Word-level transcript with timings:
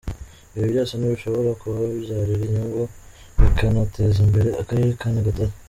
Ibi 0.55 0.67
byose 0.73 0.93
n’ibishobora 0.95 1.51
kubabyarira 1.61 2.41
inyungu 2.47 2.81
bikanateza 3.41 4.17
imbere 4.25 4.49
akarere 4.61 4.91
ka 5.01 5.07
Nyagatare”. 5.13 5.53